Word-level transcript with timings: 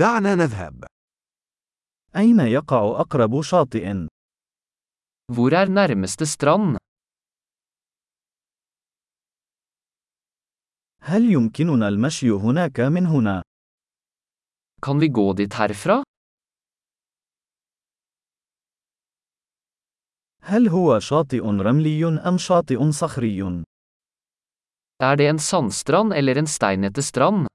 دعنا 0.00 0.34
نذهب. 0.34 0.84
أين 2.16 2.40
يقع 2.40 3.00
أقرب 3.00 3.42
شاطئ؟ 3.42 4.06
Hvor 5.32 5.52
er 5.52 5.68
nærmeste 5.68 6.26
strand? 6.26 6.76
هل 11.00 11.32
يمكننا 11.32 11.88
المشي 11.88 12.30
هناك 12.30 12.80
من 12.80 13.06
هنا؟ 13.06 13.42
Kan 14.82 14.98
vi 15.00 15.08
gå 15.08 15.32
dit 15.34 15.54
herfra? 15.54 16.02
هل 20.42 20.68
هو 20.68 20.98
شاطئ 20.98 21.40
رملي 21.40 22.04
أم 22.28 22.38
شاطئ 22.38 22.90
صخري؟ 22.90 23.64
Er 25.02 25.16
det 25.16 25.28
en 25.28 25.38
sandstrand 25.38 26.12
eller 26.12 26.38
en 26.38 26.46
steinete 26.46 27.02
strand? 27.02 27.49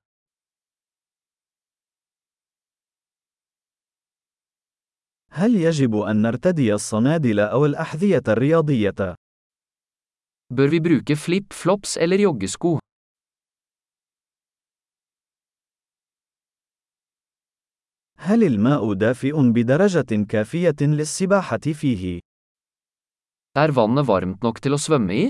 هل 5.37 5.55
يجب 5.55 5.95
أن 5.95 6.21
نرتدي 6.21 6.73
الصنادل 6.73 7.39
أو 7.39 7.65
الأحذية 7.65 8.23
الرياضية؟ 8.27 9.15
Bør 10.53 10.67
vi 10.67 10.79
bruke 10.79 11.15
flip-flops 11.15 11.97
eller 11.97 12.19
joggesko? 12.19 12.79
هل 18.17 18.43
الماء 18.43 18.93
دافئ 18.93 19.51
بدرجة 19.51 20.25
كافية 20.29 20.75
للسباحة 20.81 21.57
فيه؟ 21.57 22.19
Er 23.57 23.71
vannet 23.71 24.07
varmt 24.07 24.43
nok 24.43 24.61
til 24.61 24.73
å 24.73 24.77
svømme 24.77 25.13
i? 25.13 25.29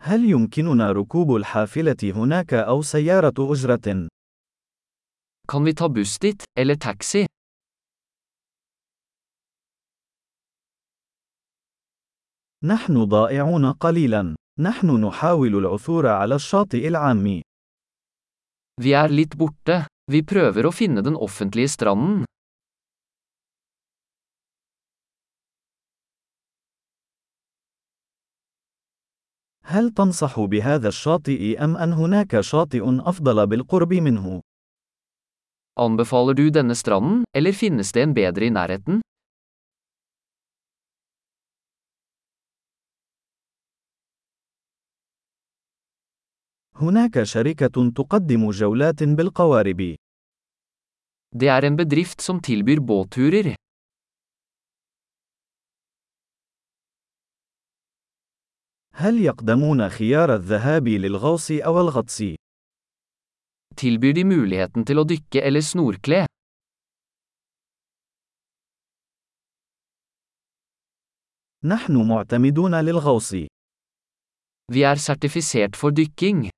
هل 0.00 0.24
يمكننا 0.24 0.92
ركوب 0.92 1.36
الحافلة 1.36 1.96
هناك 2.04 2.54
أو 2.54 2.82
سيارة 2.82 3.34
أجرة؟ 3.38 4.15
Kan 5.48 5.64
vi 5.64 5.72
ta 5.74 5.88
buss 5.88 6.18
dit, 6.18 6.42
eller 6.58 6.74
taxi? 6.74 7.26
نحن 12.64 13.04
ضائعون 13.04 13.72
قليلا. 13.72 14.34
نحن 14.58 15.04
نحاول 15.04 15.54
العثور 15.54 16.06
على 16.06 16.34
الشاطئ 16.34 16.88
العام. 16.88 17.42
Vi 18.82 18.92
er 18.92 19.08
litt 19.08 19.36
borte. 19.36 19.86
Vi 20.12 20.22
prøver 20.22 20.66
å 20.66 20.72
finne 20.72 21.02
den 21.02 21.14
offentlige 21.14 21.68
stranden. 21.68 22.24
هل 29.64 29.90
تنصح 29.90 30.40
بهذا 30.40 30.88
الشاطئ 30.88 31.64
أم 31.64 31.76
أن 31.76 31.92
هناك 31.92 32.40
شاطئ 32.40 32.82
أفضل 33.08 33.46
بالقرب 33.46 33.92
منه؟ 33.94 34.40
Anbefaler 35.78 36.34
du 36.34 36.48
denne 36.50 36.74
stranden, 36.74 37.24
eller 37.36 37.52
finnes 37.52 37.92
det 37.92 38.02
en 38.02 38.14
bedre 38.14 38.46
i 38.46 38.50
nærheten? 38.50 39.02
هناك 46.76 47.22
شركة 47.22 47.90
تقدم 47.96 48.50
جولات 48.50 49.02
بالقوارب. 49.02 49.96
Det 51.36 51.48
er 51.48 51.64
en 51.64 51.76
bedrift 51.76 52.20
som 52.20 52.40
tilbyr 52.40 52.80
båtturer. 52.80 53.54
هل 58.92 59.20
يقدمون 59.20 59.88
خيار 59.88 60.34
الذهاب 60.34 60.88
للغوص 60.88 61.50
أو 61.50 61.80
الغطس؟ 61.80 62.22
Tilbyr 63.76 64.14
de 64.16 64.24
muligheten 64.24 64.86
til 64.88 64.98
å 65.02 65.04
dykke 65.04 65.42
eller 65.44 65.60
snorkle? 65.60 66.24
نحن 71.64 71.96
معتمدون 72.08 72.74
للغوص. 72.74 73.32
Vi 74.72 74.82
er 74.82 74.96
sertifisert 74.96 75.76
for 75.76 75.90
dykking. 75.90 76.50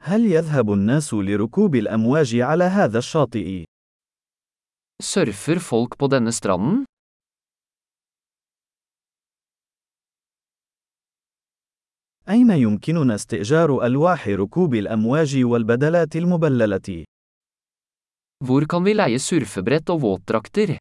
هل 0.00 0.26
يذهب 0.26 0.72
الناس 0.72 1.14
لركوب 1.14 1.74
الأمواج 1.74 2.36
على 2.40 2.64
هذا 2.64 2.98
الشاطئ؟ 2.98 3.64
Surfer 5.02 5.58
folk 5.58 5.98
på 5.98 6.08
denne 6.08 6.32
stranden? 6.32 6.84
أين 12.28 12.50
يمكننا 12.50 13.14
استئجار 13.14 13.86
ألواح 13.86 14.28
ركوب 14.28 14.74
الأمواج 14.74 15.44
والبدلات 15.44 16.16
المبللة؟ 16.16 17.04
Hvor 18.44 18.66
kan 18.66 18.84
vi 18.84 18.92
leie 18.94 19.18
surfebrett 19.18 19.90
og 19.90 20.00
våtdrakter? 20.00 20.78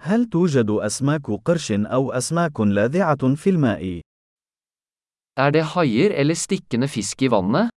هل 0.00 0.24
توجد 0.24 0.70
أسماك 0.70 1.30
قرش 1.44 1.72
أو 1.72 2.12
أسماك 2.12 2.60
لاذعة 2.60 3.34
في 3.34 3.50
الماء؟ 3.50 4.00
Er 5.40 5.50
det 5.50 5.64
haier 5.74 6.10
eller 6.20 6.34
stikkende 6.34 6.88
fisk 6.88 7.22
i 7.22 7.28
vannet? 7.28 7.70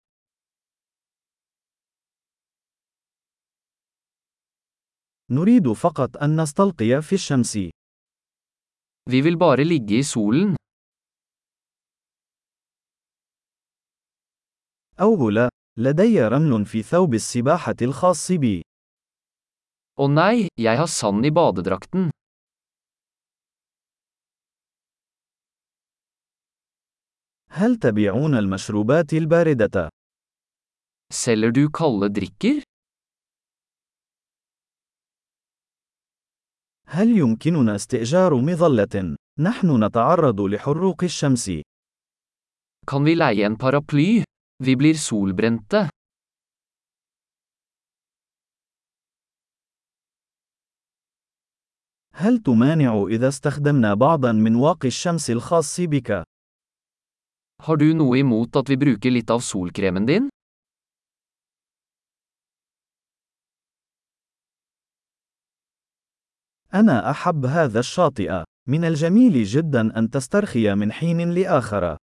نريد 5.31 5.71
فقط 5.71 6.17
أن 6.17 6.41
نستلقي 6.41 7.01
في 7.01 7.13
الشمس. 7.13 7.57
Vi 9.09 9.21
vil 9.21 9.35
bare 9.37 9.63
ligge 9.63 9.97
i 9.99 10.03
solen. 10.03 10.55
أوه 14.99 15.31
لا، 15.31 15.49
لدي 15.77 16.21
رمل 16.21 16.65
في 16.65 16.83
ثوب 16.83 17.13
السباحة 17.13 17.75
الخاص 17.81 18.31
بي. 18.31 18.61
Å 19.99 20.07
nei, 20.07 20.47
jeg 20.57 20.77
har 20.77 20.87
sand 20.87 21.25
i 21.25 21.31
badedrakten. 21.31 22.09
هل 27.49 27.75
تبيعون 27.75 28.35
المشروبات 28.35 29.13
الباردة؟ 29.13 29.89
Selger 31.13 31.51
du 31.51 31.69
kalde 31.69 32.09
drikker? 32.09 32.63
هل 36.93 37.17
يمكننا 37.17 37.75
استئجار 37.75 38.35
مظلة؟ 38.35 39.15
نحن 39.39 39.83
نتعرض 39.83 40.41
لحروق 40.41 41.03
الشمس. 41.03 41.51
Kan 42.85 43.03
vi 43.03 43.15
leie 43.15 43.45
en 43.45 43.55
paraply? 43.57 44.23
Vi 44.63 44.75
blir 44.75 44.97
solbrente. 44.97 45.89
هل 52.15 52.37
تمانع 52.37 53.05
إذا 53.07 53.27
استخدمنا 53.27 53.93
بعضا 53.93 54.31
من 54.31 54.55
واقي 54.55 54.87
الشمس 54.87 55.29
الخاص 55.29 55.81
بك؟ 55.81 56.23
Har 57.63 57.77
du 57.77 57.93
noe 57.93 58.19
imot 58.19 58.55
at 58.55 58.69
vi 58.69 58.77
bruker 58.77 59.11
litt 59.11 59.31
av 59.31 59.39
solkremen 59.39 60.05
din? 60.05 60.29
أنا 66.73 67.11
أحب 67.11 67.45
هذا 67.45 67.79
الشاطئ. 67.79 68.43
من 68.69 68.85
الجميل 68.85 69.43
جدا 69.43 69.97
أن 69.97 70.09
تسترخي 70.09 70.75
من 70.75 70.91
حين 70.91 71.31
لآخر. 71.31 71.97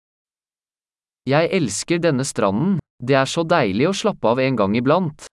Jeg 1.29 1.49
elsker 1.53 1.99
denne 1.99 2.25
stranden. 2.25 2.79
Det 3.03 3.17
er 3.17 3.29
så 3.29 3.43
deilig 3.43 3.89
å 3.89 3.93
slappe 3.93 4.29
av 4.29 4.39
en 4.41 4.57
gang 4.57 4.77
iblant. 4.77 5.27